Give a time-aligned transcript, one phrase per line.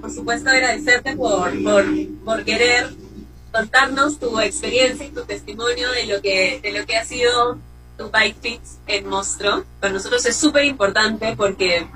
[0.00, 1.84] Por supuesto agradecerte por, por,
[2.24, 2.92] por querer
[3.52, 7.58] contarnos tu experiencia y tu testimonio de lo que, de lo que ha sido
[7.96, 9.64] tu Bike Fit en Monstruo.
[9.80, 11.86] Para nosotros es súper importante porque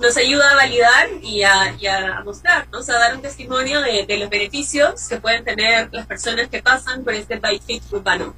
[0.00, 4.18] nos ayuda a validar y a, y a mostrarnos, a dar un testimonio de, de,
[4.18, 8.34] los beneficios que pueden tener las personas que pasan por este Bike Fit urbano.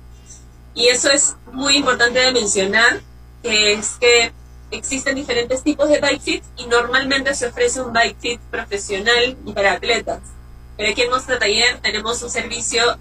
[0.74, 3.00] Y eso es muy importante de mencionar,
[3.42, 4.32] que es que
[4.70, 9.52] existen diferentes tipos de bike fit y normalmente se ofrece un bike fit profesional y
[9.52, 10.20] para atletas.
[10.76, 12.98] Pero aquí en nuestro taller tenemos un servicio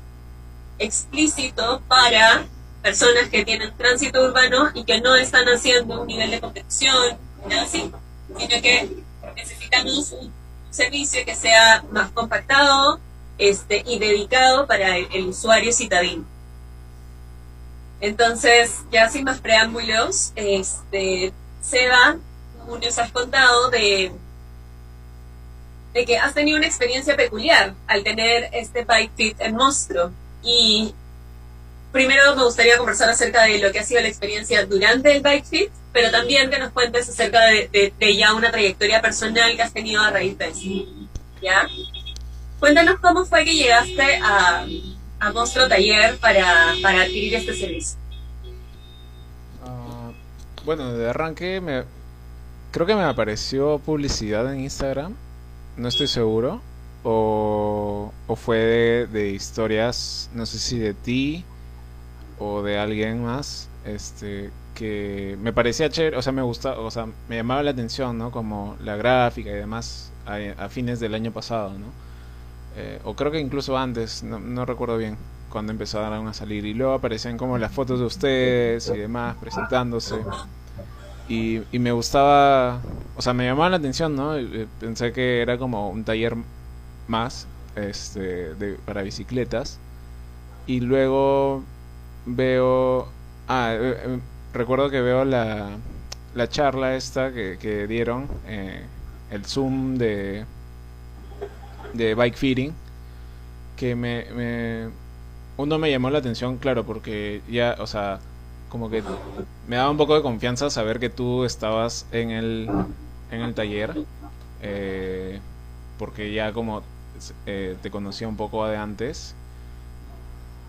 [0.80, 2.46] explícito para
[2.82, 7.64] personas que tienen tránsito urbano y que no están haciendo un nivel de competición, nada
[7.64, 7.92] así,
[8.38, 8.90] sino que
[9.36, 10.32] necesitamos un
[10.70, 13.00] servicio que sea más compactado
[13.38, 16.26] este, y dedicado para el, usuario citadino.
[18.02, 21.34] Entonces, ya sin más preámbulos, este,
[21.70, 22.18] Seba,
[22.60, 24.12] como nos has contado de,
[25.94, 30.12] de que has tenido una experiencia peculiar al tener este bike fit en monstruo.
[30.44, 30.94] Y
[31.92, 35.46] primero me gustaría conversar acerca de lo que ha sido la experiencia durante el bike
[35.46, 40.02] fit, pero también que nos cuentes acerca de, ya una trayectoria personal que has tenido
[40.02, 40.62] a raíz de eso.
[41.42, 41.68] ¿Ya?
[42.60, 44.66] Cuéntanos cómo fue que llegaste a,
[45.20, 47.98] a Monstruo Taller para, para adquirir este servicio.
[50.70, 51.84] Bueno, de arranque me
[52.70, 55.16] creo que me apareció publicidad en Instagram,
[55.78, 56.62] no estoy seguro,
[57.04, 61.44] o, o fue de, historias, no sé si de ti
[62.38, 67.08] o de alguien más, este que me parecía chévere, o sea, me gusta, o sea,
[67.28, 68.30] me llamaba la atención, ¿no?
[68.30, 71.88] Como la gráfica y demás a, fines del año pasado, ¿no?
[72.76, 75.18] Eh, o creo que incluso antes, no, no recuerdo bien
[75.50, 80.18] cuando empezaron a salir y luego aparecían como las fotos de ustedes y demás presentándose
[81.30, 82.82] y, y, me gustaba,
[83.16, 84.34] o sea, me llamaba la atención, ¿no?
[84.80, 86.36] Pensé que era como un taller
[87.08, 89.80] más este, de, para bicicletas.
[90.68, 91.64] Y luego
[92.26, 93.10] veo,
[93.48, 94.20] ah, eh, eh,
[94.54, 95.78] recuerdo que veo la,
[96.36, 98.86] la charla esta que, que dieron, eh,
[99.32, 100.46] el Zoom de,
[101.94, 102.74] de bike feeding,
[103.76, 104.90] que me, me,
[105.58, 108.20] uno me llamó la atención, claro, porque ya, o sea,
[108.70, 109.04] como que
[109.68, 112.70] me daba un poco de confianza saber que tú estabas en el,
[113.32, 114.04] en el taller,
[114.62, 115.40] eh,
[115.98, 116.84] porque ya como
[117.46, 119.36] eh, te conocía un poco de antes,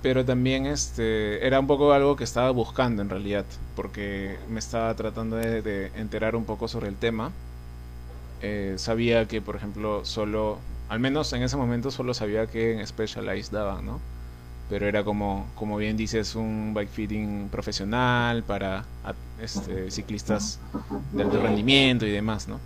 [0.02, 3.44] pero también este era un poco algo que estaba buscando en realidad,
[3.76, 7.32] porque me estaba tratando de, enterar un poco sobre el tema.
[8.42, 10.58] Eh, sabía que, por ejemplo, solo,
[10.88, 14.00] al menos en ese momento solo sabía que en Specialized daban, ¿no?
[14.70, 18.84] Pero era como, como bien dices, un bike fitting profesional para
[19.42, 20.60] este, ciclistas
[21.12, 22.60] de alto rendimiento y demás, ¿no?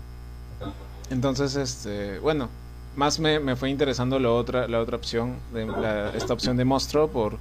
[1.09, 2.47] Entonces, este, bueno,
[2.95, 5.67] más me, me fue interesando la otra, la otra opción, de,
[6.15, 7.37] esta opción de Monstruo, por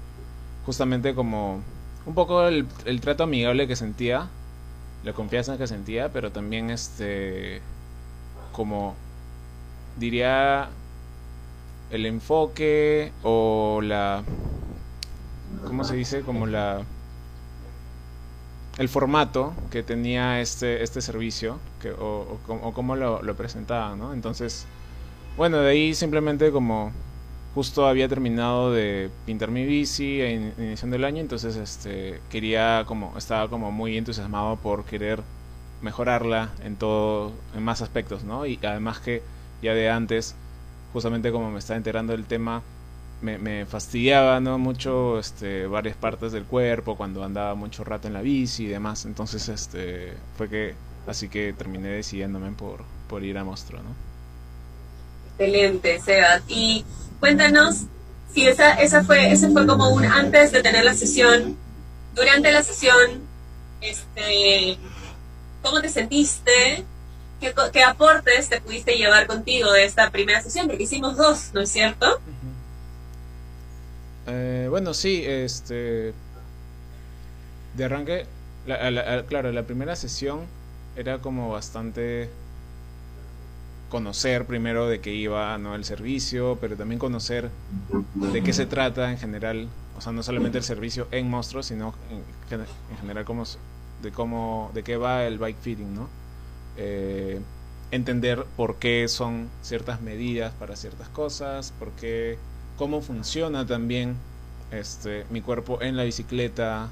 [0.65, 1.61] justamente como
[2.07, 4.29] un poco el, el trato amigable que sentía,
[5.05, 7.61] la confianza que sentía, pero también este,
[8.53, 8.95] como
[9.99, 10.71] diría
[11.91, 14.25] el enfoque o la
[15.66, 16.22] ¿cómo se dice?
[16.22, 16.82] como la
[18.78, 24.12] el formato que tenía este este servicio que, o, o, cómo lo, presentaba ¿no?
[24.12, 24.66] entonces
[25.37, 26.92] bueno de ahí simplemente como
[27.54, 33.16] justo había terminado de pintar mi bici en iniciando el año entonces este quería como
[33.16, 35.22] estaba como muy entusiasmado por querer
[35.81, 39.22] mejorarla en todo en más aspectos no y además que
[39.62, 40.34] ya de antes
[40.94, 42.62] justamente como me estaba enterando del tema,
[43.25, 44.59] me, me, fastidiaba ¿no?
[44.59, 49.05] mucho este, varias partes del cuerpo cuando andaba mucho rato en la bici y demás.
[49.07, 50.75] Entonces este, fue que
[51.07, 53.83] así que terminé decidiéndome por, por ir a Monstruo.
[53.83, 53.91] ¿no?
[55.33, 56.41] Excelente, Seba.
[56.49, 56.84] Y
[57.19, 57.84] cuéntanos
[58.33, 61.57] si esa, esa fue, ese fue como un antes de tener la sesión,
[62.15, 63.22] durante la sesión,
[63.81, 64.78] este,
[65.63, 66.84] ¿cómo te sentiste?
[67.41, 70.66] ¿Qué, aportes te pudiste llevar contigo de esta primera sesión?
[70.66, 72.21] Porque hicimos dos, ¿no es cierto?
[74.26, 76.12] Eh, bueno, sí, este.
[77.76, 78.26] De arranque,
[79.28, 80.41] claro, la primera sesión
[80.97, 82.30] era como bastante
[83.91, 87.50] conocer primero de qué iba no el servicio, pero también conocer
[88.15, 91.94] de qué se trata en general, o sea, no solamente el servicio en monstruos, sino
[92.10, 93.44] en, en general como
[94.03, 96.09] de cómo de qué va el bike feeding, ¿no?
[96.76, 97.41] Eh,
[97.91, 102.38] entender por qué son ciertas medidas para ciertas cosas, por qué,
[102.76, 104.16] cómo funciona también
[104.71, 106.88] este, mi cuerpo en la bicicleta.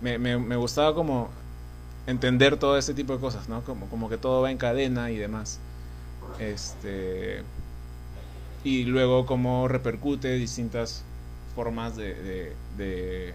[0.00, 1.30] Me, me, gustaba como
[2.06, 3.62] entender todo ese tipo de cosas, ¿no?
[3.62, 5.60] Como, como que todo va en cadena y demás.
[6.38, 7.42] Este,
[8.64, 11.04] y luego cómo repercute distintas
[11.54, 13.34] formas de, de,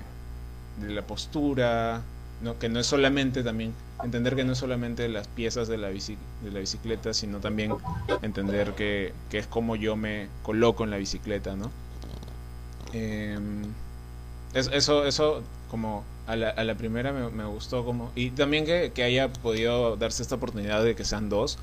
[0.82, 2.02] la postura,
[2.42, 2.60] ¿no?
[2.60, 3.74] que no es solamente también,
[4.04, 7.74] entender que no es solamente las piezas de la, de la bicicleta, sino también
[8.22, 11.72] entender que, que, es como yo me coloco en la bicicleta, ¿no?
[12.98, 13.64] Em,
[14.54, 18.12] eso, eso como a la, a la primera me, me, gustó como...
[18.16, 21.58] Y también que, que, haya podido darse esta oportunidad de que sean dos,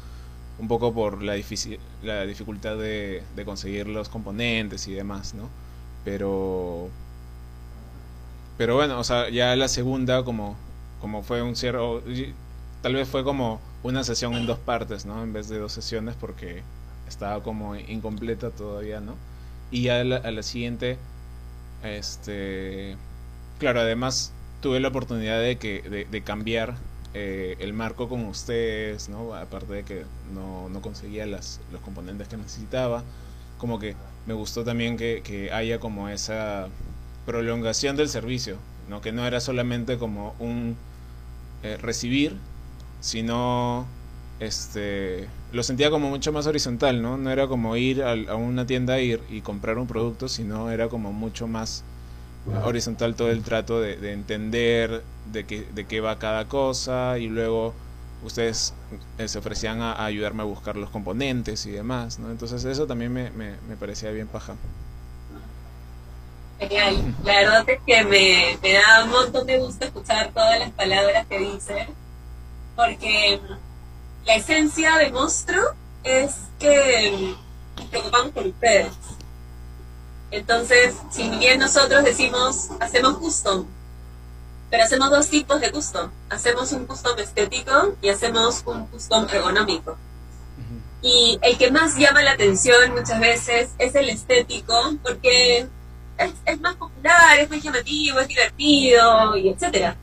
[0.58, 5.48] un poco por la, difícil, la dificultad de, de conseguir los componentes y demás, ¿no?
[6.04, 6.88] Pero...
[8.56, 10.56] Pero bueno, o sea, ya la segunda como,
[11.00, 11.80] como fue un cierre...
[12.82, 15.22] Tal vez fue como una sesión en dos partes, ¿no?
[15.22, 16.62] En vez de dos sesiones porque
[17.08, 19.14] estaba como incompleta todavía, ¿no?
[19.70, 20.98] Y ya a la, a la siguiente,
[21.84, 22.96] este...
[23.58, 26.76] Claro, además tuve la oportunidad de, que, de, cambiar
[27.12, 29.34] eh, el marco con ustedes, ¿no?
[29.34, 33.04] Aparte de que no, no conseguía las, los componentes que necesitaba,
[33.58, 33.94] como que
[34.26, 36.68] me gustó también que, que haya como esa
[37.26, 38.56] prolongación del servicio,
[38.88, 39.00] ¿no?
[39.00, 40.76] Que no era solamente como un
[41.62, 42.36] eh, recibir,
[43.00, 43.86] sino
[44.40, 47.16] este lo sentía como mucho más horizontal, ¿no?
[47.16, 50.88] No era como ir a, a una tienda y, y comprar un producto, sino era
[50.88, 51.84] como mucho más
[52.64, 55.02] horizontal todo el trato de, entender
[55.32, 57.74] de qué, de qué va cada cosa y luego
[58.22, 58.74] ustedes
[59.18, 62.30] eh, se ofrecían a, ayudarme a buscar los componentes y demás, ¿no?
[62.30, 64.54] Entonces eso también me, me, parecía bien paja.
[66.58, 70.70] Genial, la verdad es que me, me da un montón de gusto escuchar todas las
[70.70, 71.88] palabras que dice,
[72.76, 73.40] porque
[74.26, 75.62] la esencia de Monstruo
[76.02, 77.34] es que
[77.76, 78.92] nos preocupamos por ustedes
[80.34, 83.66] entonces, si bien nosotros decimos, hacemos custom,
[84.68, 86.10] pero hacemos dos tipos de custom.
[86.28, 89.96] Hacemos un custom estético y hacemos un custom ergonómico.
[91.02, 94.74] Y el que más llama la atención muchas veces es el estético,
[95.04, 95.68] porque
[96.18, 99.96] es, más popular, es más llamativo, es divertido, y etcétera.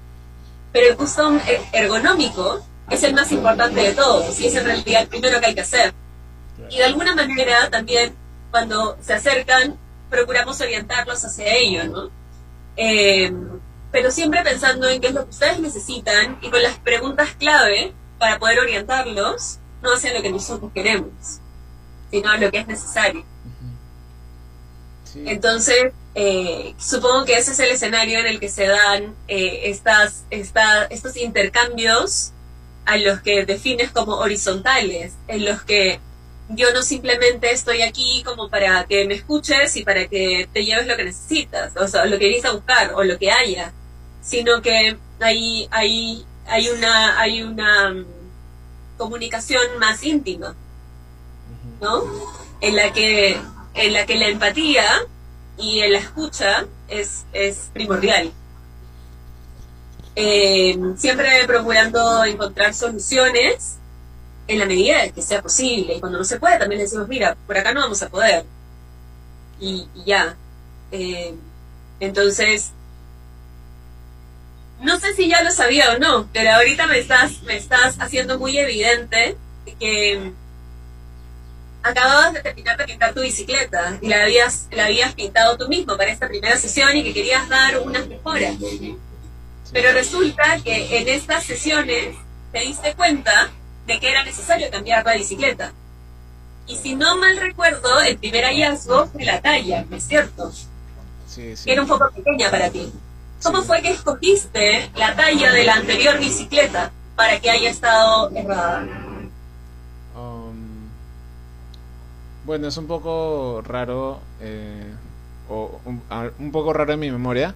[0.72, 5.04] Pero el custom er-, ergonómico es el más importante de todos, y es en realidad
[5.04, 5.94] el primero que hay que hacer.
[6.70, 8.14] Y de alguna manera también
[8.52, 9.78] cuando se acercan
[10.10, 12.12] procuramos orientarlos hacia ello, ¿no?
[12.76, 13.34] Eh,
[13.92, 17.94] pero siempre pensando en qué es lo que ustedes necesitan y con las preguntas clave
[18.20, 21.40] para poder orientarlos, no hacia lo que nosotros queremos,
[22.12, 23.26] sino a lo que es necesario.
[25.16, 30.26] Entonces, eh, supongo que ese es el escenario en el que se dan eh, estas,
[30.30, 32.34] estos intercambios
[32.86, 36.00] a los que defines como horizontales, en los que
[36.50, 40.88] yo no simplemente estoy aquí como para que me escuches y para que te lleves
[40.88, 43.72] lo que necesitas, o sea, lo que vienes a buscar o lo que haya,
[44.22, 48.06] sino que hay, hay, hay una, hay una mm,
[48.98, 50.56] comunicación más íntima,
[51.80, 52.04] ¿no?
[52.60, 53.40] En la que,
[53.74, 54.86] en la que la empatía
[55.58, 58.32] y la escucha es, es primordial.
[60.16, 63.78] Eh, siempre procurando encontrar soluciones
[64.48, 65.96] en la medida de que sea posible.
[65.96, 68.46] Y cuando no se puede, también le decimos, mira, por acá no vamos a poder.
[69.60, 70.36] Y, ya.
[70.92, 71.34] Eh,
[72.00, 72.72] entonces,
[74.82, 78.40] no sé si ya lo sabía o no, pero ahorita me estás, me estás haciendo
[78.40, 79.38] muy evidente
[79.80, 80.34] que
[81.84, 85.98] acababas de terminar de pintar tu bicicleta y la habías, la habías pintado tú mismo
[85.98, 88.56] para esta primera sesión y que querías dar unas mejoras.
[89.72, 92.16] Pero resulta que en estas sesiones
[92.52, 93.50] te diste cuenta
[93.88, 95.74] de que era necesario cambiar la bicicleta.
[96.68, 100.52] Y si no mal recuerdo, el primer hallazgo fue la talla, ¿no es cierto?
[101.28, 101.72] Sí, sí.
[101.72, 102.92] Era un poco pequeña para ti.
[103.44, 108.88] ¿Cómo fue que escogiste la talla de la anterior bicicleta para que haya estado errada?
[110.16, 110.90] Um,
[112.46, 114.94] bueno, es un poco raro, eh,
[115.50, 117.56] o un, poco raro en mi memoria,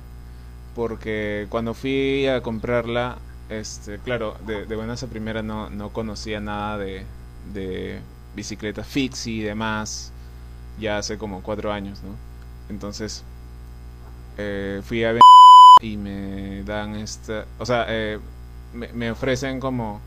[0.75, 3.17] porque cuando fui a comprarla
[3.49, 7.05] este, claro, de, de buenas a primera no, no conocía nada de,
[7.53, 7.99] de
[8.35, 10.11] bicicleta fix y demás,
[10.79, 12.15] ya hace como cuatro años, ¿no?
[12.69, 13.23] Entonces,
[14.37, 15.19] eh, fui a
[15.81, 18.19] y me dan esta, o sea, eh,
[18.73, 20.01] me, me, ofrecen como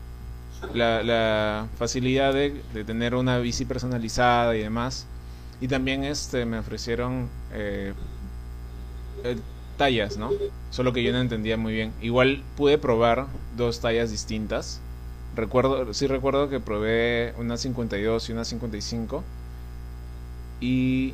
[0.73, 5.05] la, la facilidad de, de, tener una bici personalizada y demás.
[5.61, 7.93] Y también este me ofrecieron eh,
[9.79, 10.29] tallas, ¿no?
[10.69, 11.93] Solo que yo no entendía muy bien.
[12.01, 13.25] Igual pude probar
[13.57, 14.81] dos tallas distintas.
[15.35, 19.23] Recuerdo, sí recuerdo que probé una 52 y una 55.
[20.61, 21.13] Y,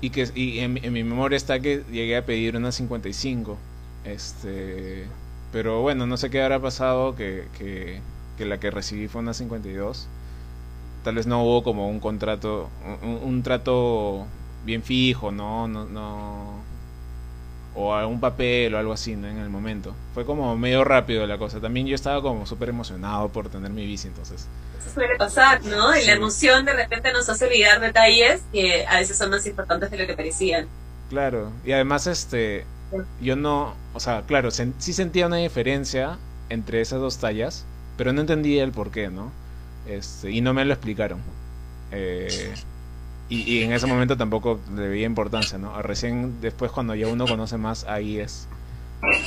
[0.00, 3.56] y que y en, mi memoria está que llegué a pedir una 55.
[4.04, 5.06] Este,
[5.50, 8.00] pero bueno, no sé qué habrá pasado que, que,
[8.36, 10.06] que la que recibí fue una 52.
[11.04, 12.68] tal vez no hubo como un contrato,
[13.02, 14.26] un, trato
[14.64, 15.68] bien fijo, ¿no?
[15.68, 16.67] No, no
[17.78, 19.28] o algún papel o algo así ¿no?
[19.28, 19.94] en el momento.
[20.12, 21.60] Fue como medio rápido la cosa.
[21.60, 24.48] También yo estaba como súper emocionado por tener mi bici, entonces.
[24.80, 25.96] Eso suele pasar, ¿no?
[25.96, 29.92] Y la emoción de repente nos hace olvidar detalles que a veces son más importantes
[29.92, 30.66] de lo que parecían.
[31.08, 32.66] Claro, y además este,
[33.20, 36.18] yo no, o sea, claro, sí sentía una diferencia
[36.50, 37.64] entre esas dos tallas,
[37.96, 39.30] pero no entendía el por qué, ¿no?
[39.86, 41.20] Este, y no me lo explicaron.
[41.92, 42.54] Eh,
[43.28, 45.80] y, en ese momento tampoco le veía importancia, ¿no?
[45.82, 48.48] Recién después cuando ya uno conoce más, ahí es.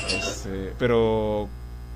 [0.08, 1.48] Este, pero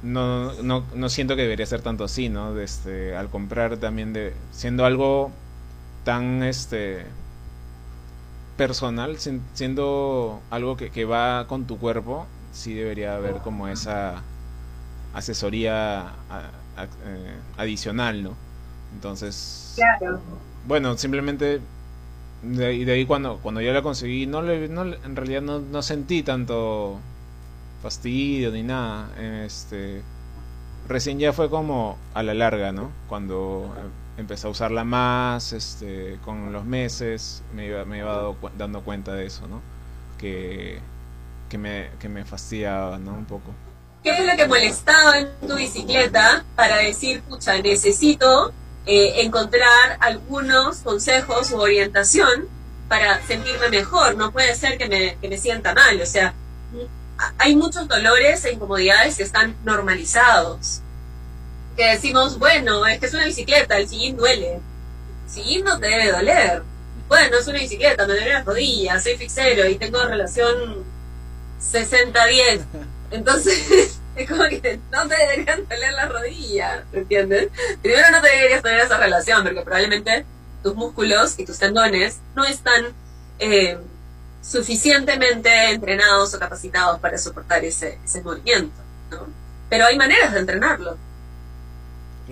[0.04, 2.58] no, no, no siento que debería ser tanto así, ¿no?
[2.60, 5.32] Este, al comprar también de siendo algo
[6.04, 7.06] tan este
[8.56, 14.22] personal, siendo algo que, que va con tu cuerpo, sí debería haber como esa
[15.14, 16.14] asesoría
[16.78, 18.34] eh, adicional, ¿no?
[18.94, 19.76] Entonces,
[20.68, 21.60] bueno, simplemente
[22.46, 25.82] de, de ahí cuando, cuando yo la conseguí, no, le, no en realidad no, no
[25.82, 27.00] sentí tanto
[27.82, 29.10] fastidio ni nada.
[29.46, 30.02] Este,
[30.88, 32.92] recién ya fue como a la larga, ¿no?
[33.08, 33.74] Cuando
[34.18, 39.26] empecé a usarla más, este, con los meses, me iba, me iba dando cuenta de
[39.26, 39.62] eso, ¿no?
[40.18, 40.80] Que,
[41.50, 43.14] que, me, que me fastidiaba, ¿no?
[43.14, 43.52] Un poco.
[44.04, 48.54] ¿Qué es lo que molestaba en tu bicicleta para decir, pucha, necesito
[48.86, 52.48] eh, encontrar algunos consejos u orientación
[52.88, 54.16] para sentirme mejor?
[54.16, 56.34] No puede ser que me, que me sienta mal, o sea,
[57.38, 60.82] hay muchos dolores e incomodidades que están normalizados
[61.76, 64.54] que decimos, bueno, es que es una bicicleta, el sillín duele.
[64.56, 64.62] El
[65.28, 66.64] sillín no te debe doler.
[67.08, 70.84] Bueno, es una bicicleta, me duele las rodillas, soy fixero y tengo relación
[71.62, 72.62] 60-10.
[73.12, 77.50] Entonces, es como que no te deberían doler las rodillas, ¿entiendes?
[77.82, 80.26] Primero no te deberías tener esa relación, porque probablemente
[80.64, 82.86] tus músculos y tus tendones no están
[83.40, 83.78] eh,
[84.42, 88.80] suficientemente entrenados o capacitados para soportar ese, ese movimiento,
[89.12, 89.28] ¿no?
[89.70, 90.98] Pero hay maneras de entrenarlo.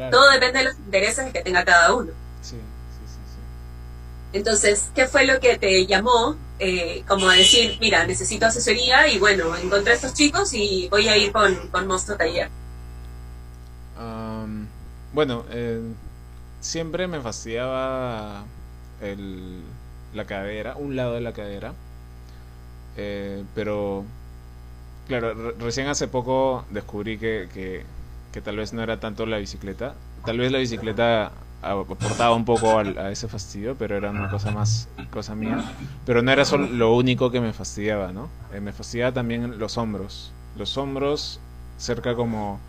[0.10, 2.12] Todo depende de los intereses que tenga cada uno.
[2.42, 4.38] Sí, sí, sí, sí.
[4.38, 9.56] Entonces, ¿qué fue lo que te llamó eh, como decir, mira, necesito asesoría y bueno,
[9.56, 12.50] encontré a estos chicos y voy a ir con, con Monstruo Taller?
[15.14, 15.80] bueno, eh,
[16.60, 18.46] siempre me fastidiaba
[19.00, 19.62] el,
[20.16, 21.74] la cadera, un lado de la cadera,
[22.98, 24.06] eh, pero
[25.08, 27.86] claro, recién hace poco descubrí que
[28.34, 29.94] que tal vez no era tanto la bicicleta.
[30.26, 31.32] Tal vez la bicicleta
[31.64, 35.64] aportaba un poco a ese fastidio, pero era una cosa más cosa mía.
[36.06, 38.30] Pero no era solo lo único que me fastidiaba, ¿no?
[38.54, 40.32] Eh, me fastidiaba también los hombros.
[40.58, 41.40] Los hombros
[41.78, 42.60] cerca como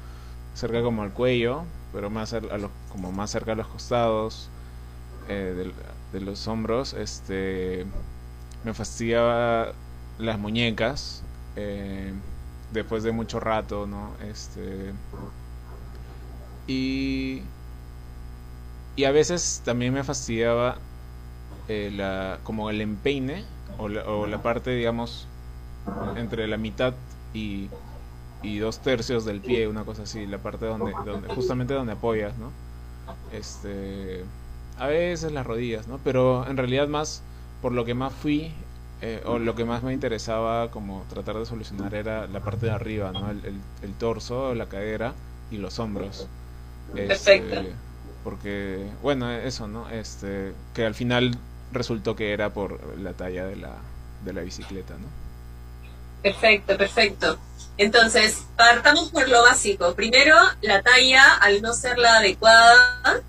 [0.55, 2.41] cerca como al cuello, pero más a,
[2.91, 4.49] como más cerca a los costados
[5.29, 5.73] eh,
[6.13, 6.93] de, los hombros.
[6.93, 7.87] Este
[8.65, 9.73] me fastidiaba
[10.19, 11.23] las muñecas.
[11.57, 12.13] Eh,
[12.73, 14.11] después de mucho rato, ¿no?
[14.29, 14.93] Este
[16.67, 17.43] y,
[18.97, 20.77] y a veces también me fastidiaba
[21.69, 23.45] eh, la, como el empeine
[23.79, 25.27] o la, o la, parte, digamos,
[26.17, 26.95] entre la mitad
[27.33, 27.69] y,
[28.43, 32.35] y, dos tercios del pie, una cosa así, la parte donde, donde justamente donde apoyas,
[32.39, 32.51] ¿no?
[33.33, 34.25] Este,
[34.79, 35.99] a veces las rodillas, ¿no?
[36.05, 37.23] Pero en realidad más,
[37.63, 38.53] por lo que más fui,
[39.03, 42.73] eh, o lo que más me interesaba como tratar de solucionar era la parte de
[42.73, 43.31] arriba, ¿no?
[43.31, 43.41] El,
[43.83, 45.15] el, torso, la cadera
[45.51, 46.29] y los hombros.
[46.95, 47.55] Perfecto.
[47.55, 47.73] Este,
[48.25, 49.89] porque, bueno, eso, ¿no?
[49.91, 51.37] Este, que al final
[51.73, 53.77] resultó que era por la talla de la,
[54.25, 55.07] de la bicicleta, ¿no?
[56.23, 57.39] Perfecto, perfecto.
[57.77, 59.95] Entonces, partamos por lo básico.
[59.95, 63.21] Primero, la talla, al no ser la adecuada,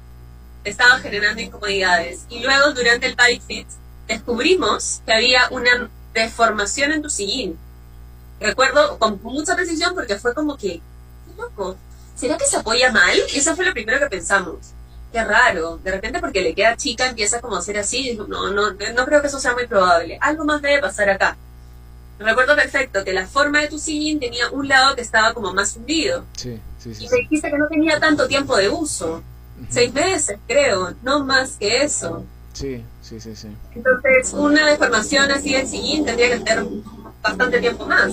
[0.63, 2.25] estaba generando incomodidades.
[2.29, 3.67] Y luego, durante el bike fit,
[4.07, 7.57] descubrimos que había una deformación en tu sillín.
[8.39, 11.75] Recuerdo con mucha precisión porque fue como que, qué loco,
[12.15, 13.17] ¿será que se apoya mal?
[13.33, 14.57] Eso fue lo primero que pensamos.
[15.15, 15.79] Qué raro.
[15.81, 18.17] De repente porque le queda chica empieza como a ser así.
[18.27, 20.17] No, no, no creo que eso sea muy probable.
[20.19, 21.37] Algo más debe pasar acá.
[22.19, 25.77] Recuerdo perfecto que la forma de tu sillín tenía un lado que estaba como más
[25.77, 26.25] hundido.
[26.35, 27.05] Sí, sí, sí.
[27.05, 29.23] Y te dijiste que no tenía tanto tiempo de uso.
[29.69, 30.93] Seis meses, creo.
[31.01, 32.25] No más que eso.
[32.51, 33.47] Sí, sí, sí, sí.
[33.73, 36.65] Entonces, una deformación así del sillín tendría que tener
[37.21, 38.11] bastante tiempo más.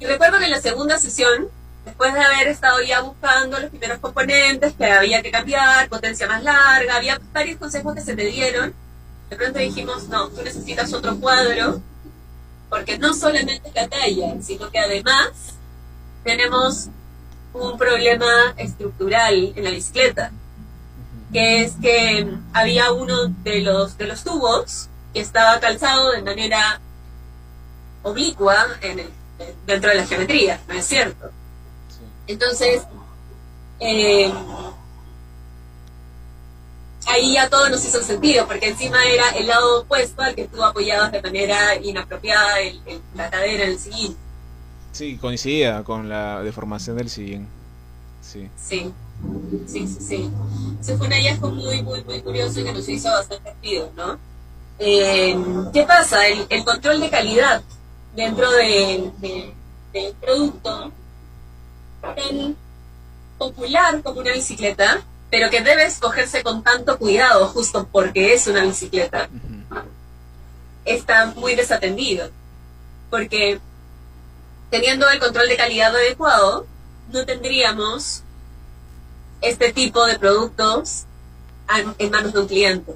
[0.00, 1.48] Y recuerdo que en la segunda sesión
[1.84, 6.42] después de haber estado ya buscando los primeros componentes que había que cambiar, potencia más
[6.42, 8.74] larga, había varios consejos que se me dieron.
[9.30, 11.80] De pronto dijimos, no, tú necesitas otro cuadro,
[12.68, 15.30] porque no solamente es la talla, sino que además
[16.24, 16.88] tenemos
[17.52, 20.32] un problema estructural en la bicicleta.
[21.32, 26.80] que es que había uno de los, de los tubos que estaba calzado de manera
[28.02, 29.10] oblicua en el,
[29.66, 31.30] dentro de la geometría, ¿no es cierto?
[32.26, 32.82] Entonces,
[33.80, 34.32] eh,
[37.06, 40.64] ahí ya todo nos hizo sentido, porque encima era el lado opuesto al que estuvo
[40.64, 42.80] apoyado de manera inapropiada el,
[43.14, 44.16] la cadera en el sillín.
[44.92, 47.48] Sí, coincidía con la deformación del sillín.
[48.22, 48.48] Sí.
[48.56, 48.92] Sí,
[49.66, 50.30] sí, sí, sí.
[50.80, 54.18] Eso fue un hallazgo muy, muy, muy curioso y que nos hizo bastante sentido, ¿no?
[54.78, 55.36] Eh,
[55.72, 56.26] ¿Qué pasa?
[56.26, 57.62] El, el, control de calidad
[58.16, 59.10] dentro de,
[59.92, 60.90] del producto
[62.14, 62.56] tan
[63.38, 65.02] popular como una bicicleta
[65.34, 69.28] pero que debe escogerse con tanto cuidado justo porque es una bicicleta,
[70.84, 72.30] está muy desatendido.
[73.10, 73.58] Porque
[74.70, 76.68] teniendo el control de calidad adecuado,
[77.12, 78.22] no tendríamos
[79.40, 81.02] este tipo de productos
[81.98, 82.94] en manos de un cliente.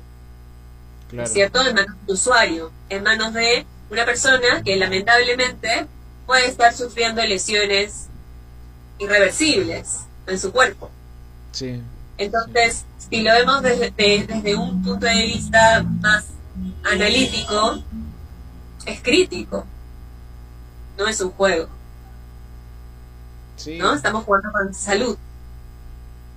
[1.25, 1.61] ¿Cierto?
[1.63, 5.89] En manos de un usuario, en manos de una persona que lamentablemente
[6.25, 8.08] puede estar sufriendo lesiones
[8.99, 10.91] irreversibles en su cuerpo.
[11.53, 11.81] Sí.
[12.17, 16.27] Entonces, si lo vemos desde, desde un punto de vista más
[16.85, 17.83] analítico,
[18.87, 19.65] es crítico.
[20.97, 21.69] No es un juego.
[23.57, 23.79] Sí.
[23.79, 23.95] ¿No?
[23.95, 25.17] Estamos jugando con salud.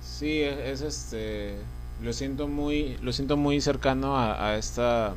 [0.00, 1.56] Sí, es, este
[2.00, 5.14] lo siento muy lo siento muy cercano a, a, esta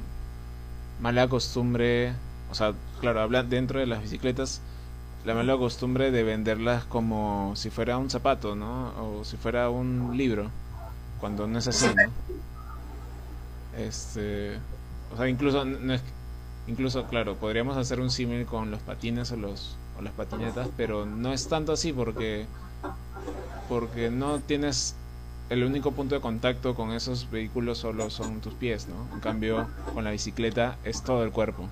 [0.99, 2.13] mala costumbre,
[2.51, 4.61] o sea, claro, habla dentro de las bicicletas
[5.25, 8.93] la mala costumbre de venderlas como si fuera un zapato, ¿no?
[9.01, 10.51] O si fuera un libro,
[11.19, 12.11] cuando no es así, ¿no?
[13.75, 14.57] Este,
[15.11, 16.01] o sea, incluso no es,
[16.67, 21.05] incluso claro, podríamos hacer un símil con los patines o los o las patinetas, pero
[21.05, 22.45] no es tanto así porque
[23.67, 24.95] porque no tienes
[25.49, 29.13] el único punto de contacto con esos vehículos solo son tus pies, ¿no?
[29.15, 31.67] En cambio, con la bicicleta es todo el cuerpo.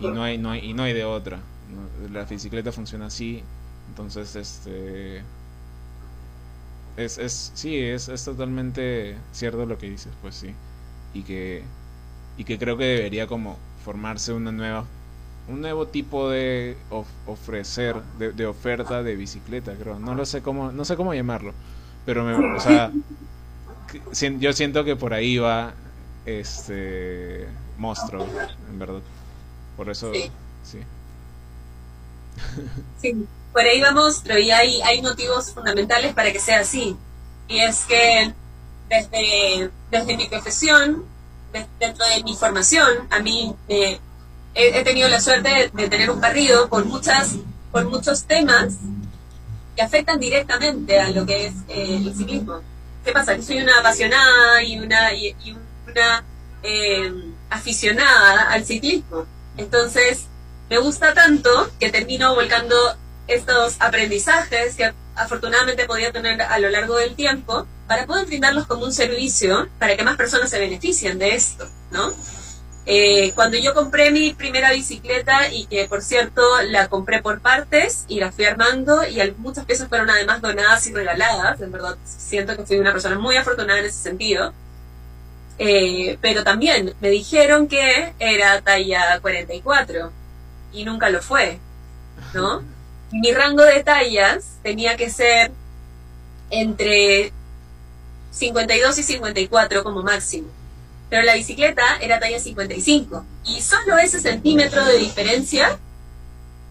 [0.00, 1.38] Y no hay no hay y no hay de otra
[2.12, 3.42] la bicicleta funciona así,
[3.88, 5.22] entonces este
[6.96, 10.54] es, es sí, es, es totalmente cierto lo que dices, pues sí,
[11.14, 11.62] y que
[12.36, 14.84] y que creo que debería como formarse una nueva
[15.48, 16.76] un nuevo tipo de
[17.26, 19.98] ofrecer de, oferta de bicicleta creo.
[19.98, 21.52] No lo sé cómo no sé cómo llamarlo
[22.06, 22.92] pero me, o sea
[24.38, 25.74] yo siento que por ahí va
[26.24, 27.46] este
[27.78, 28.26] monstruo
[28.70, 29.00] en verdad.
[29.76, 30.30] Por eso sí.
[30.62, 30.78] Sí,
[33.52, 36.96] por ahí vamos, pero y hay, hay motivos fundamentales para que sea así.
[37.48, 38.32] Y es que
[38.88, 41.04] desde, desde mi profesión,
[41.78, 44.00] dentro de mi formación, a mí he,
[44.84, 47.36] tenido la suerte de, tener un barrido con, muchas,
[47.70, 48.74] con muchos temas
[49.76, 52.60] que afectan directamente a lo que es eh, el ciclismo.
[53.04, 53.34] ¿Qué pasa?
[53.36, 55.56] Que soy una apasionada y una, y,
[55.90, 56.24] una
[56.62, 57.12] eh,
[57.50, 59.26] aficionada al ciclismo.
[59.56, 60.26] Entonces,
[60.72, 62.74] me gusta tanto que termino volcando
[63.28, 68.86] estos aprendizajes que afortunadamente podía tener a lo largo del tiempo para poder brindarlos como
[68.86, 72.10] un servicio para que más personas se beneficien de esto, ¿no?
[72.86, 78.06] Eh, cuando yo compré mi primera bicicleta y que por cierto la compré por partes
[78.08, 82.56] y la fui armando y muchas piezas fueron además donadas y regaladas, en verdad siento
[82.56, 84.54] que soy una persona muy afortunada en ese sentido,
[85.58, 90.21] eh, pero también me dijeron que era talla 44
[90.72, 91.58] y nunca lo fue,
[92.34, 92.62] ¿no?
[93.10, 95.52] Mi rango de tallas tenía que ser
[96.50, 97.32] entre
[98.30, 100.48] 52 y 54 como máximo.
[101.10, 103.24] Pero la bicicleta era talla 55.
[103.44, 105.78] Y solo ese centímetro de diferencia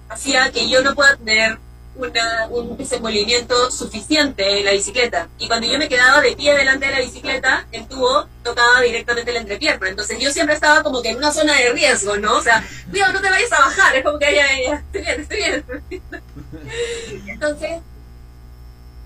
[0.09, 1.59] hacía que yo no pueda tener
[1.95, 5.27] una, un desenvolvimiento suficiente en la bicicleta.
[5.37, 9.31] Y cuando yo me quedaba de pie delante de la bicicleta, el tubo tocaba directamente
[9.31, 9.89] la entrepierna.
[9.89, 12.37] Entonces yo siempre estaba como que en una zona de riesgo, ¿no?
[12.37, 13.95] O sea, cuidado, no te vayas a bajar.
[13.95, 15.37] Es como que ya, ya, estoy bien, estoy
[15.89, 16.03] bien.
[17.27, 17.79] Entonces,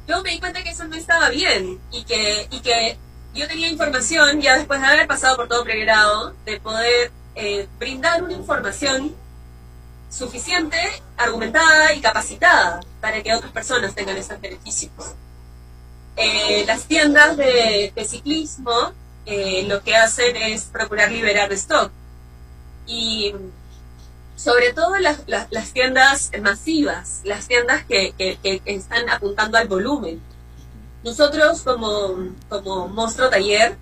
[0.07, 2.97] yo me di cuenta que eso no estaba bien y que, y que
[3.33, 8.23] yo tenía información, ya después de haber pasado por todo pregrado, de poder eh, brindar
[8.23, 9.13] una información
[10.09, 10.77] suficiente,
[11.17, 14.91] argumentada y capacitada para que otras personas tengan esos beneficios.
[16.17, 18.93] Eh, las tiendas de, ciclismo
[19.25, 21.91] eh, lo que hacen es procurar liberar stock.
[22.87, 23.33] Y
[24.35, 30.21] sobre todo las, las, tiendas masivas, las tiendas que, que, están apuntando al volumen.
[31.03, 33.77] Nosotros como, como Monstruo Taller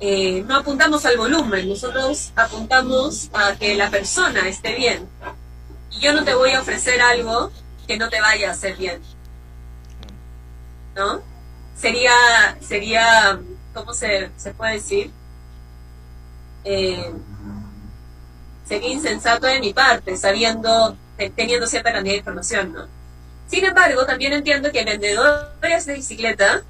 [0.00, 5.08] eh, no apuntamos al volumen, nosotros apuntamos a que la persona esté bien,
[5.92, 7.50] y yo no te voy a ofrecer algo
[7.86, 9.00] que no te vaya a hacer bien.
[10.94, 11.22] ¿No?
[11.76, 12.12] Sería,
[12.60, 13.40] sería
[13.74, 15.10] ¿cómo se, se puede decir?
[16.64, 17.12] Eh,
[18.66, 20.96] sería insensato de mi parte, sabiendo,
[21.34, 22.86] teniendo cierta cantidad de información, ¿no?
[23.48, 26.62] Sin embargo, también entiendo que vendedores de bicicleta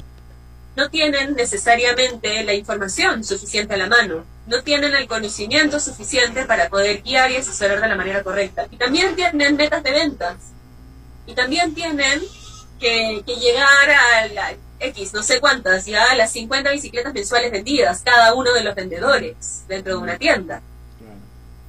[0.75, 6.69] no tienen necesariamente la información suficiente a la mano, no tienen el conocimiento suficiente para
[6.69, 8.67] poder guiar y asesorar de la manera correcta.
[8.71, 10.37] Y también tienen metas de ventas.
[11.27, 12.21] Y también tienen
[12.81, 18.03] que, llegar a la X, no sé cuántas, ya a las 50 bicicletas mensuales vendidas,
[18.05, 20.61] cada uno de los vendedores dentro de una tienda.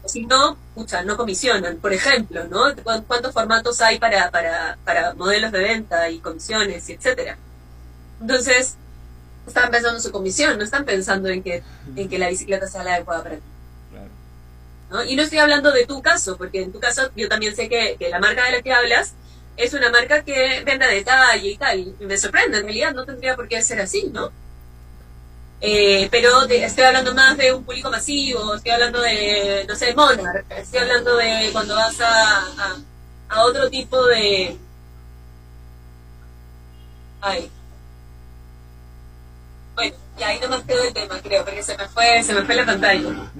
[0.05, 2.73] Si no, pucha, no comisionan, por ejemplo, ¿no?
[3.07, 7.37] ¿Cuántos formatos hay para, para, para modelos de venta y comisiones, y etcétera?
[8.19, 8.75] Entonces,
[9.47, 11.63] están pensando en su comisión, no están pensando en que,
[11.95, 13.41] en que la bicicleta sea la adecuada para ti.
[14.89, 15.03] ¿no?
[15.03, 17.95] Y no estoy hablando de tu caso, porque en tu caso yo también sé que,
[17.97, 19.13] que la marca de la que hablas
[19.57, 21.79] es una marca que venda detalle y tal.
[21.79, 24.31] Y me sorprende, en realidad no tendría por qué ser así, ¿no?
[25.61, 30.45] Eh, pero estoy hablando más de un público masivo, estoy hablando de, no sé, Monarch,
[30.49, 32.77] estoy hablando de cuando vas a, a,
[33.29, 34.57] a otro tipo de...
[37.21, 37.49] Ay,
[39.75, 42.55] bueno, y ahí nomás quedó el tema, creo, porque se me fue, se me fue
[42.55, 43.31] la pantalla.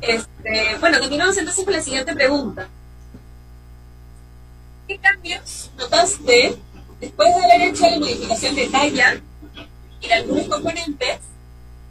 [0.00, 2.68] Este, bueno, continuamos entonces con la siguiente pregunta.
[4.86, 6.56] ¿Qué cambios notaste
[7.00, 9.20] después de haber hecho la modificación de talla
[10.00, 11.18] y de algunos componentes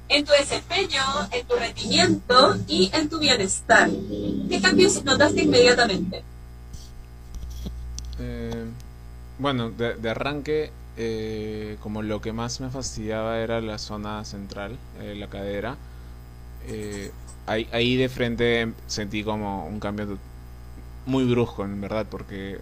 [0.08, 1.02] en tu desempeño,
[1.32, 3.90] en tu rendimiento y en tu bienestar?
[4.50, 6.24] ¿Qué cambios notaste inmediatamente?
[8.20, 8.66] Eh,
[9.38, 15.16] bueno, de arranque eh, como lo que más me fastidiaba era la zona central, eh,
[15.16, 15.78] la cadera.
[16.68, 17.12] Eh,
[17.48, 20.18] ahí, ahí, de frente sentí como un cambio
[21.06, 22.60] muy brusco, en verdad, porque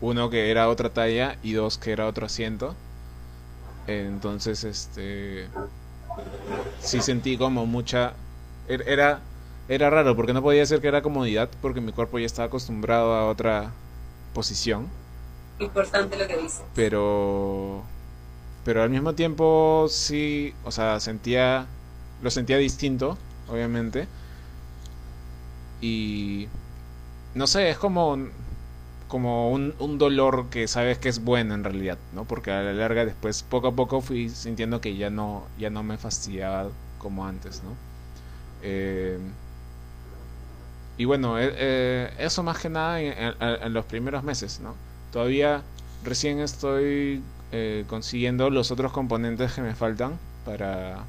[0.00, 2.74] uno que era otra talla y dos que era otro asiento.
[3.86, 5.48] entonces, este,
[6.80, 8.14] sí sentí como mucha,
[8.68, 9.20] er, era,
[9.68, 13.14] era raro porque no podía ser que era comodidad porque mi cuerpo ya estaba acostumbrado
[13.14, 13.72] a otra
[14.34, 14.88] posición
[15.60, 16.62] importante lo que dice.
[16.74, 17.82] Pero,
[18.64, 21.66] pero al mismo tiempo sí, o sea, sentía,
[22.22, 23.16] lo sentía distinto,
[23.48, 24.08] obviamente.
[25.80, 26.48] Y,
[27.34, 28.18] no sé, es como,
[29.08, 32.24] como un, un dolor que sabes que es bueno en realidad, ¿no?
[32.24, 35.82] Porque a la larga después, poco a poco fui sintiendo que ya no, ya no
[35.82, 36.68] me fastidiaba
[36.98, 37.70] como antes, ¿no?
[38.62, 39.18] Eh,
[40.98, 44.74] y bueno, eh, eh, eso más que nada en, los primeros meses, ¿no?
[45.12, 45.62] Todavía
[46.04, 51.04] recién estoy eh, consiguiendo los otros componentes que me faltan para,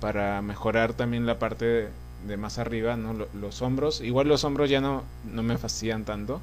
[0.00, 1.88] para mejorar también la parte
[2.26, 3.14] de, más arriba, ¿no?
[3.34, 4.00] los hombros.
[4.00, 6.40] Igual los hombros ya no, no me fastidian tanto,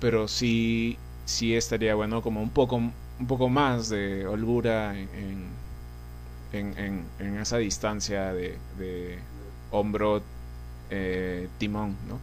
[0.00, 5.08] pero sí, sí estaría bueno como un poco, un poco más de holgura en,
[6.52, 9.18] en, en, esa distancia de, de
[9.70, 10.22] hombro
[10.90, 12.20] eh, timón, ¿no?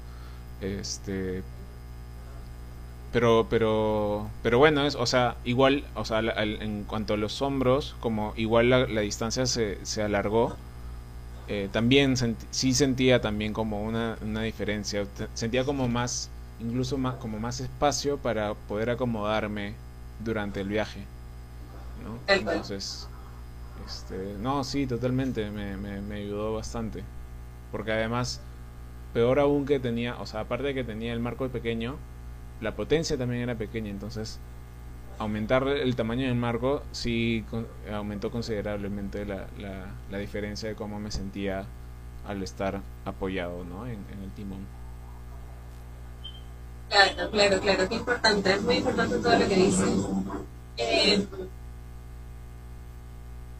[0.61, 1.43] Este,
[3.13, 7.95] pero pero pero bueno es o sea igual o sea en cuanto a los hombros
[7.99, 10.57] como igual la, distancia se, se alargó
[11.47, 12.15] eh, también
[12.49, 18.17] sí sentía también como una, una diferencia sentía como más incluso más como más espacio
[18.17, 19.75] para poder acomodarme
[20.25, 21.05] durante el viaje
[22.03, 22.33] ¿no?
[22.33, 23.07] entonces
[23.85, 27.03] este, no sí totalmente me, me, me ayudó bastante
[27.71, 28.41] porque además
[29.13, 31.97] peor aún que tenía o sea aparte de que tenía el marco pequeño
[32.63, 34.39] la potencia también era pequeña, entonces
[35.19, 37.45] aumentar el tamaño del marco sí
[37.91, 39.47] aumentó considerablemente la,
[40.09, 41.65] la, diferencia de cómo me sentía
[42.27, 43.85] al estar apoyado ¿no?
[43.85, 44.65] en, el timón.
[46.89, 49.89] Claro, claro, claro, qué importante, es muy importante todo lo que dices.
[50.77, 51.25] Eh,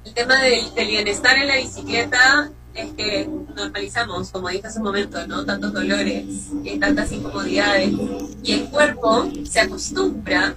[0.06, 5.26] el tema del bienestar en la bicicleta es que normalizamos, como dije hace un momento,
[5.28, 5.46] ¿no?
[5.46, 6.26] Tantos dolores
[6.64, 7.92] y tantas incomodidades.
[8.44, 10.56] Y el cuerpo se acostumbra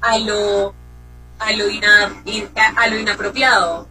[0.00, 0.74] a lo,
[1.38, 1.64] a lo,
[2.76, 3.86] a lo inapropiado.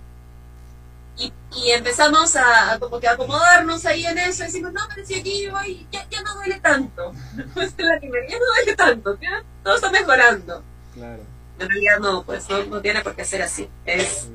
[1.17, 5.15] Y, y empezamos a, como que acomodarnos ahí en eso y decimos, no, pero si
[5.15, 5.47] aquí
[5.91, 7.13] ya, ya no duele tanto.
[7.55, 9.43] la ya no duele tanto, ¿ya?
[9.63, 10.61] todo está mejorando.
[10.93, 11.23] Claro.
[11.57, 13.69] En realidad no, pues no, no tiene por qué ser así.
[13.85, 14.27] Es,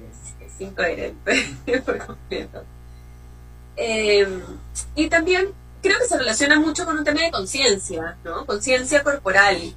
[0.64, 2.64] incoherente por completo.
[4.94, 5.48] Y también
[5.82, 8.44] creo que se relaciona mucho con un tema de conciencia, ¿no?
[8.46, 9.74] Conciencia corporal.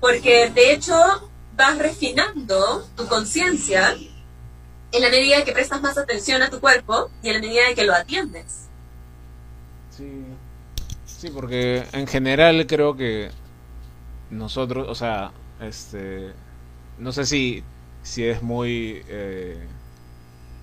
[0.00, 0.94] Porque de hecho
[1.56, 3.96] vas refinando tu conciencia
[4.92, 7.74] en la medida que prestas más atención a tu cuerpo y en la medida de
[7.74, 8.68] que lo atiendes.
[9.90, 10.24] Sí,
[11.06, 13.30] sí, porque en general creo que
[14.30, 16.32] nosotros, o sea, este,
[16.98, 17.62] no sé si
[18.02, 19.58] si es muy eh,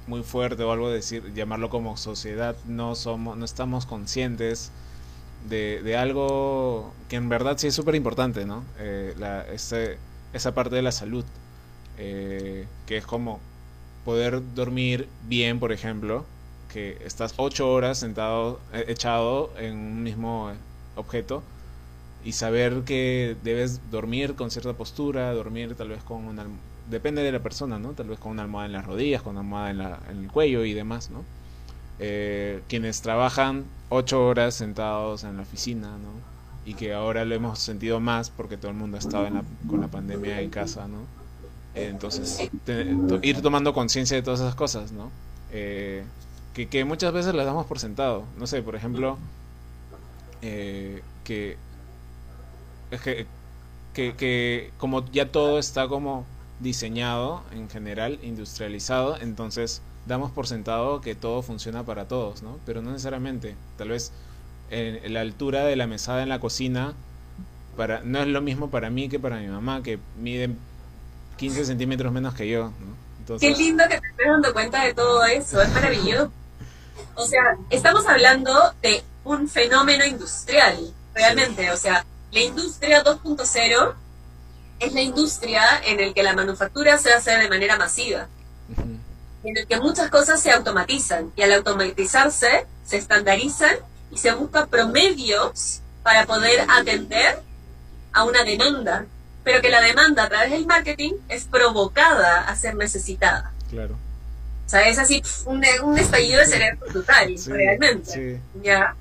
[0.08, 4.72] muy fuerte o algo decir llamarlo como sociedad no somos no estamos conscientes
[5.50, 9.46] de, de algo que en verdad sí es súper importante no eh, la,
[10.34, 11.26] esa parte de la salud
[11.98, 13.40] eh, que es como
[14.06, 16.26] poder dormir bien por ejemplo
[16.74, 20.52] que estás ocho horas sentado echado en un mismo
[20.96, 21.44] objeto
[22.24, 26.46] y saber que debes dormir con cierta postura, dormir tal vez con una...
[26.90, 27.92] Depende de la persona, ¿no?
[27.92, 30.32] Tal vez con una almohada en las rodillas, con una almohada en, la, en el
[30.32, 31.24] cuello y demás, ¿no?
[32.00, 36.12] Eh, quienes trabajan ocho horas sentados en la oficina, ¿no?
[36.66, 39.28] Y que ahora lo hemos sentido más porque todo el mundo ha estado
[39.68, 41.20] con la pandemia en casa, ¿no?
[41.76, 42.50] entonces,
[43.22, 45.12] ir tomando conciencia de todas esas cosas, ¿no?
[45.52, 46.04] Eh,
[46.54, 48.26] que, que, muchas veces las damos por sentado.
[48.38, 49.18] No sé, por ejemplo,
[50.42, 51.58] eh, que
[52.92, 53.28] es que,
[53.94, 56.26] que, como ya todo está como
[56.60, 62.58] diseñado en general, industrializado, entonces damos por sentado que todo funciona para todos, ¿no?
[62.66, 63.56] Pero no necesariamente.
[63.78, 64.12] Tal vez
[64.72, 66.94] en la altura de la mesada en la cocina
[67.76, 70.50] para, no es lo mismo para mí que para mi mamá, que mide
[71.38, 72.72] 15 centímetros menos que yo,
[73.40, 76.32] Qué lindo que te estés dando cuenta de todo eso, es maravilloso.
[77.14, 83.94] O sea, estamos hablando de un fenómeno industrial, realmente, o sea, la industria 2.0
[84.80, 88.28] es la industria en el que la manufactura se hace de manera masiva,
[89.44, 93.76] en el que muchas cosas se automatizan y al automatizarse se estandarizan
[94.12, 97.40] y se buscan promedios para poder atender
[98.14, 99.06] a una demanda,
[99.44, 103.52] pero que la demanda a través del marketing es provocada a ser necesitada.
[103.70, 103.96] Claro.
[104.66, 105.64] O sea, es así un,
[105.98, 108.40] estallido de cerebro total, realmente.
[108.62, 108.96] ¿ya?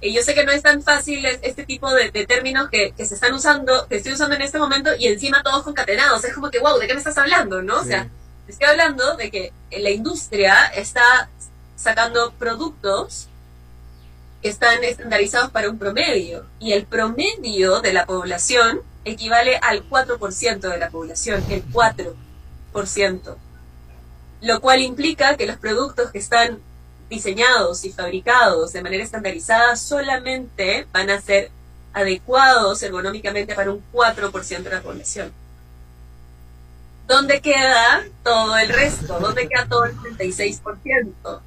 [0.00, 3.34] Y yo sé que no es tan fácil este tipo de, términos que, se están
[3.34, 6.24] usando, que estoy usando en este momento y encima todos concatenados.
[6.24, 7.62] Es como que, wow, ¿de qué me estás hablando?
[7.62, 7.80] ¿no?
[7.80, 8.08] O sea,
[8.46, 11.28] estoy hablando de que la industria está
[11.76, 13.28] sacando productos
[14.40, 20.60] que están estandarizados para un promedio y el promedio de la población equivale al 4%
[20.60, 23.36] de la población, el 4%.
[24.40, 26.60] Lo cual implica que los productos que están
[27.08, 31.50] diseñados y fabricados de manera estandarizada solamente van a ser
[31.92, 35.32] adecuados ergonómicamente para un 4% de la población.
[37.06, 39.18] ¿Dónde queda todo el resto?
[39.18, 41.40] ¿Dónde queda todo el 96%?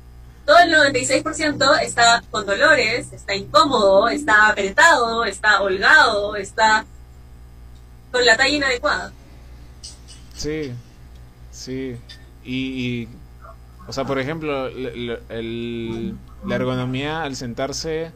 [0.44, 6.86] Todo el 96% está con dolores, está incómodo, está apretado, está holgado, está
[8.12, 9.14] con la talla inadecuada.
[10.36, 10.74] Sí,
[11.52, 11.96] sí.
[12.44, 13.08] y
[13.88, 18.12] o sea, por ejemplo, la ergonomía al sentarse,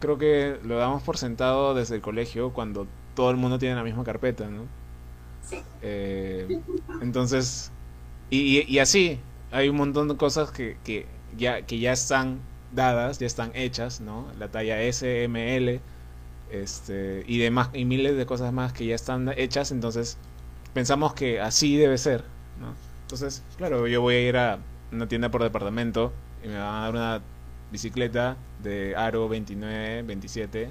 [0.00, 3.82] creo que lo damos por sentado desde el colegio cuando todo el mundo tiene la
[3.82, 4.64] misma carpeta, ¿no?
[5.42, 5.62] Sí.
[5.82, 6.60] Eh,
[7.00, 7.70] entonces,
[8.30, 9.18] y, así,
[9.52, 12.40] hay un montón de cosas que, que, ya, que ya están
[12.72, 14.26] dadas, ya están hechas, ¿no?
[14.38, 15.80] La talla S, M, L,
[16.50, 20.18] este, y demás, y miles de cosas más que ya están hechas, entonces
[20.74, 22.24] pensamos que así debe ser,
[22.60, 22.74] ¿no?
[23.06, 24.58] Entonces, claro, yo voy a ir a
[24.90, 27.22] una tienda por departamento y me van a dar una
[27.70, 30.70] bicicleta de aro 29, 27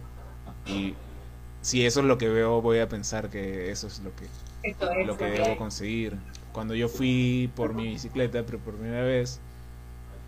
[0.66, 0.96] y
[1.62, 4.28] si eso es lo que veo voy a pensar que eso es lo que
[5.06, 6.18] lo que debo conseguir.
[6.52, 9.40] Cuando yo fui por mi bicicleta pero por primera vez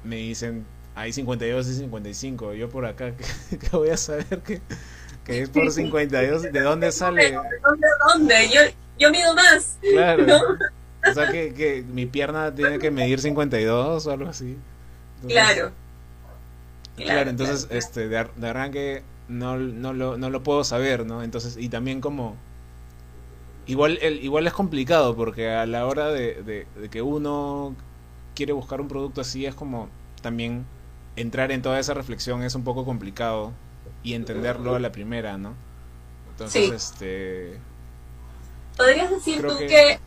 [0.06, 0.66] me dicen
[0.96, 3.12] hay 52 y 55, yo por acá
[3.50, 4.62] que, voy a saber que,
[5.26, 7.32] que, es por 52, ¿de dónde sale?
[7.32, 7.88] ¿De dónde?
[8.08, 8.50] dónde?
[8.50, 8.62] Yo,
[8.98, 9.78] yo mido más.
[9.82, 10.26] Claro.
[11.10, 14.58] O sea que, que mi pierna tiene que medir 52 o algo así.
[15.28, 15.72] claro.
[16.96, 17.30] claro.
[17.30, 18.18] entonces este de,
[18.48, 21.24] arranque no, no, lo, no lo puedo saber, ¿no?
[21.24, 22.36] Entonces, y también como...
[23.66, 27.76] Igual, el, igual es complicado porque a la hora de, de, que uno
[28.34, 29.90] quiere buscar un producto así es como
[30.22, 30.66] también
[31.18, 33.52] entrar en toda esa reflexión es un poco complicado
[34.04, 35.54] y entenderlo a la primera, ¿no?
[36.32, 37.60] Entonces, este...
[38.78, 40.00] ¿Podrías decir tú que, eh,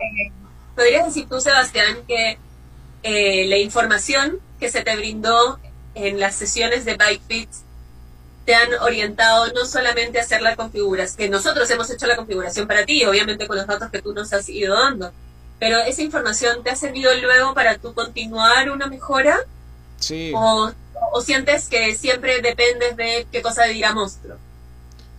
[0.74, 2.38] ¿Podrías decir tú, Sebastián, que
[3.02, 5.58] eh, la información que se te brindó
[5.94, 7.50] en las sesiones de BikeFit
[8.44, 12.66] te han orientado no solamente a hacer la configuración, que nosotros hemos hecho la configuración
[12.66, 15.12] para ti, obviamente con los datos que tú nos has ido dando,
[15.58, 19.38] pero esa información te ha servido luego para tú continuar una mejora?
[19.98, 20.32] Sí.
[20.34, 20.72] ¿O,
[21.22, 24.36] sientes que siempre dependes de qué cosa dirá monstruo?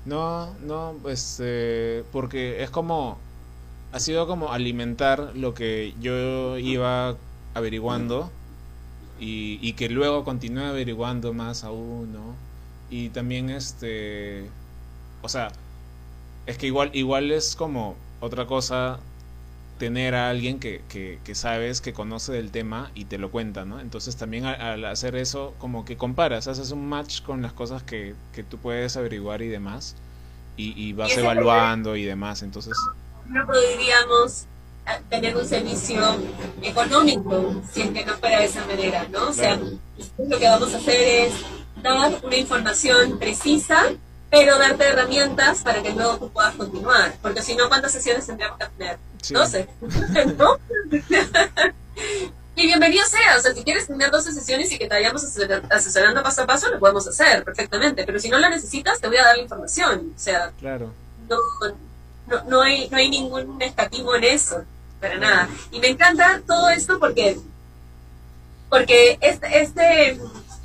[0.05, 3.19] No, no, pues eh, porque es como
[3.91, 7.15] ha sido como alimentar lo que yo iba
[7.54, 8.32] averiguando
[9.19, 12.36] y, y que luego continué averiguando más aún, ¿no?
[12.89, 14.49] Y también este,
[15.21, 15.51] o sea,
[16.45, 18.99] es que igual, igual es como otra cosa
[19.77, 23.65] tener a alguien que, que, que, sabes, que conoce del tema y te lo cuenta,
[23.65, 23.80] ¿no?
[23.80, 28.13] Entonces también al, hacer eso, como que comparas, haces un match con las cosas que,
[28.34, 29.95] que tú puedes averiguar y demás,
[30.56, 32.77] y, y vas evaluando y demás, entonces...
[33.27, 34.45] No podríamos
[35.10, 36.01] tener un servicio
[36.62, 39.29] económico si es que no fuera de esa manera, ¿no?
[39.29, 39.60] O sea,
[40.17, 41.34] lo que vamos a hacer es
[41.81, 43.91] dar una información precisa
[44.31, 47.13] pero darte herramientas para que luego tú puedas continuar.
[47.21, 48.97] Porque si no, ¿cuántas sesiones tendríamos que tener?
[49.29, 49.67] 12.
[50.38, 50.57] ¿No?
[52.55, 55.23] y bienvenido sea, o sea, si quieres tener 12 sesiones y que te vayamos
[55.69, 58.05] asesorando paso a paso, lo podemos hacer perfectamente.
[58.05, 60.13] Pero si no la necesitas, te voy a dar la información.
[60.15, 60.93] O sea, claro.
[61.29, 61.38] no,
[62.31, 64.63] no, no, hay, no hay ningún escatismo en eso,
[64.99, 65.49] para nada.
[65.71, 67.37] Y me encanta todo esto porque,
[68.69, 70.19] porque este, este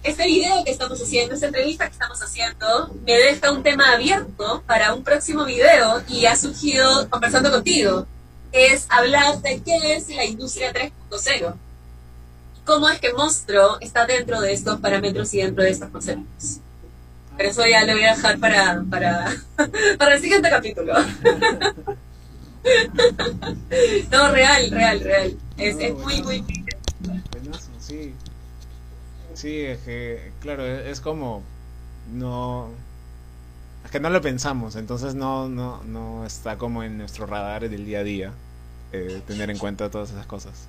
[0.07, 4.63] este video que estamos haciendo, esta entrevista que estamos haciendo, me deja un tema abierto
[4.67, 8.07] para un próximo video y ha surgido conversando contigo.
[8.53, 11.55] Es hablar de qué es la industria 3.0.
[12.65, 16.61] Cómo es que Monstruo está dentro de estos parámetros y dentro de estos conceptos.
[17.37, 19.35] Pero eso ya lo voy a dejar para, para,
[19.99, 20.95] para el siguiente capítulo.
[24.11, 25.37] no, real, real, real.
[25.59, 26.45] Es, es muy, muy...
[27.79, 28.15] Sí,
[29.37, 31.43] Sí, es que, claro, e, es como,
[32.11, 32.71] no,
[33.85, 37.85] es que no lo pensamos, entonces no, no, no está como en nuestro radar del
[37.85, 38.33] día a día
[38.93, 40.69] eh, tener en cuenta todas esas cosas.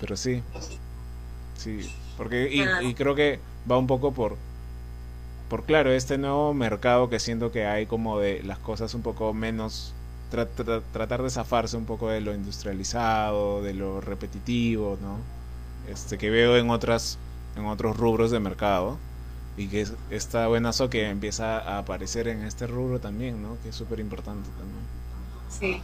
[0.00, 0.42] Pero sí,
[1.58, 3.38] sí, porque, y, y creo que
[3.70, 4.38] va un poco por,
[5.50, 9.34] por, claro, este nuevo mercado que siento que hay como de las cosas un poco
[9.34, 9.92] menos
[10.92, 15.18] tratar de zafarse un poco de lo industrializado, de lo repetitivo, ¿no?
[15.92, 17.18] Este que veo en otras
[17.56, 18.96] en otros rubros de mercado
[19.56, 23.58] y que está buenazo que empieza a aparecer en este rubro también, ¿no?
[23.64, 24.84] Que es súper importante también.
[25.50, 25.82] Sí,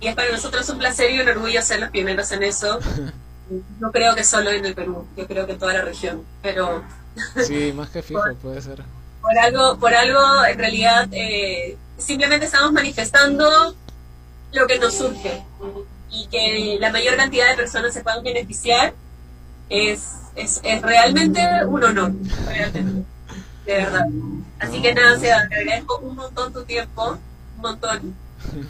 [0.00, 2.78] y es para nosotros un placer y un orgullo ser los pioneros en eso.
[3.80, 6.84] no creo que solo en el Perú, yo creo que en toda la región, pero...
[7.44, 8.84] sí, más que fijo, puede ser.
[9.20, 13.74] Por algo, por algo en realidad, eh, simplemente estamos manifestando
[14.52, 15.42] lo que nos surge
[16.10, 18.94] y que la mayor cantidad de personas se puedan beneficiar
[19.68, 22.12] es es, es realmente un honor,
[22.46, 23.04] realmente,
[23.66, 24.06] de verdad.
[24.60, 27.18] Así que nada, te agradezco un montón tu tiempo,
[27.56, 28.14] un montón.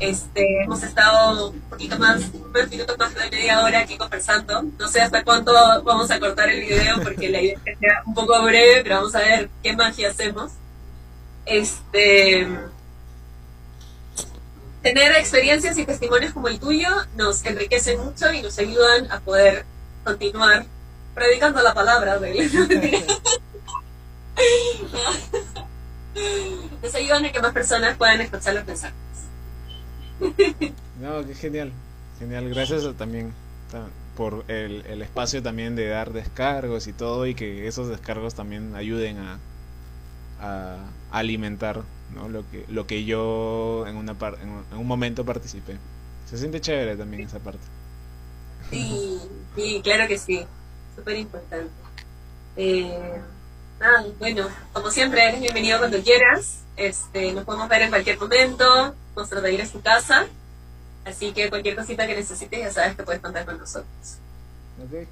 [0.00, 4.62] Este, hemos estado un poquito más, unos minutos más de media hora aquí conversando.
[4.78, 5.52] No sé hasta cuánto
[5.85, 8.96] vamos a cortar el video porque la idea es que sea un poco breve, pero
[8.96, 10.52] vamos a ver qué magia hacemos.
[11.44, 12.46] Este,
[14.83, 19.64] tener experiencias y testimonios como el tuyo nos enriquecen mucho y nos ayudan a poder
[20.04, 20.64] continuar
[21.14, 22.48] predicando la palabra de.
[26.83, 29.08] Nos ayudan a que más personas puedan escuchar los mensajes.
[31.00, 31.72] No, qué genial.
[32.18, 32.48] Genial.
[32.48, 33.33] Gracias también
[34.16, 38.74] por el, el, espacio también de dar descargos y todo y que esos descargos también
[38.74, 39.38] ayuden a,
[40.40, 40.78] a
[41.12, 41.83] alimentar
[42.14, 42.28] ¿no?
[42.28, 45.76] lo que lo que yo en una par, en, un momento participé.
[46.28, 47.62] Se siente chévere también esa parte.
[48.70, 49.20] Sí,
[49.54, 50.44] sí, claro que sí
[50.98, 51.70] súper importante.
[52.57, 53.20] Eh,
[54.18, 56.64] bueno, como siempre, eres bienvenido cuando quieras.
[56.76, 58.94] Este, nos podemos ver en cualquier momento.
[59.18, 60.26] Nuestro taller es tu casa.
[61.04, 64.18] Así que cualquier cosita que necesites, ya sabes que puedes contar con nosotros.
[64.81, 65.09] Ok.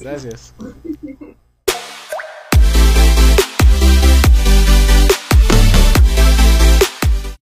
[0.00, 0.52] Gracias.